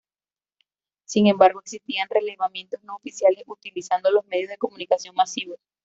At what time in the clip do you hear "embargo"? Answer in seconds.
1.27-1.59